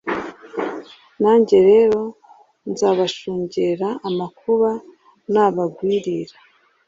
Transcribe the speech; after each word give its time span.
nanjye 1.21 1.57
rero 1.69 2.01
nzabashungera 2.71 3.89
amakuba 4.07 4.71
nabagwirira 5.31 6.37